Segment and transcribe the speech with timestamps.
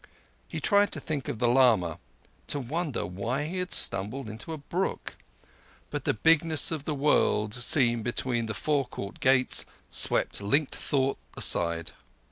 [0.47, 6.05] He tried to think of the lama—to wonder why he had tumbled into a brook—but
[6.05, 11.91] the bigness of the world, seen between the forecourt gates, swept linked thought aside.